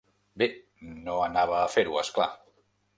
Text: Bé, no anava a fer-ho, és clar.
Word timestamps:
Bé, 0.41 0.47
no 1.09 1.19
anava 1.27 1.61
a 1.61 1.71
fer-ho, 1.77 2.03
és 2.05 2.15
clar. 2.19 2.31